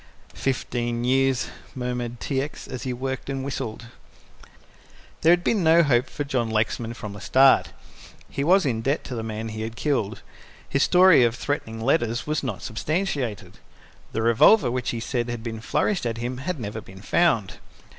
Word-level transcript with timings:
"Fifteen 0.33 1.03
years," 1.03 1.49
murmured 1.75 2.19
T. 2.19 2.41
X., 2.41 2.67
as 2.67 2.81
he 2.81 2.91
worked 2.91 3.29
and 3.29 3.43
whistled. 3.45 3.85
There 5.21 5.31
had 5.31 5.43
been 5.43 5.63
no 5.63 5.83
hope 5.83 6.09
for 6.09 6.23
John 6.23 6.49
Lexman 6.49 6.95
from 6.95 7.13
the 7.13 7.21
start. 7.21 7.71
He 8.27 8.43
was 8.43 8.65
in 8.65 8.81
debt 8.81 9.03
to 9.03 9.13
the 9.13 9.21
man 9.21 9.49
he 9.49 9.69
killed. 9.69 10.23
His 10.67 10.81
story 10.81 11.23
of 11.23 11.35
threatening 11.35 11.79
letters 11.79 12.25
was 12.25 12.41
not 12.41 12.63
substantiated. 12.63 13.59
The 14.11 14.23
revolver 14.23 14.71
which 14.71 14.89
he 14.89 14.99
said 14.99 15.29
had 15.29 15.43
been 15.43 15.61
flourished 15.61 16.07
at 16.07 16.17
him 16.17 16.37
had 16.37 16.59
never 16.59 16.81
been 16.81 17.03
found. 17.03 17.57